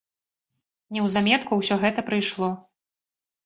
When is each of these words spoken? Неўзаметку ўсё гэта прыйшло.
Неўзаметку 0.97 1.59
ўсё 1.61 1.79
гэта 1.87 2.07
прыйшло. 2.11 2.53